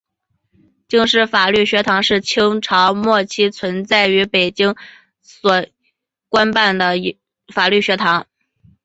[0.87, 4.77] 京师法律学堂是清朝末期存在于北京的一
[5.21, 5.65] 所
[6.27, 6.75] 官办
[7.53, 8.25] 法律学堂。